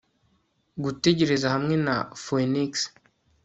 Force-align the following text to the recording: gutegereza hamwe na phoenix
gutegereza 0.83 1.47
hamwe 1.55 1.75
na 1.85 1.95
phoenix 2.23 2.71